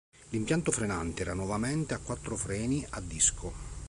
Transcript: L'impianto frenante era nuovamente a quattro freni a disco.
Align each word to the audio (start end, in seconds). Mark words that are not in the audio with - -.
L'impianto 0.29 0.71
frenante 0.71 1.21
era 1.21 1.35
nuovamente 1.35 1.93
a 1.93 1.99
quattro 1.99 2.35
freni 2.35 2.83
a 2.89 2.99
disco. 3.01 3.53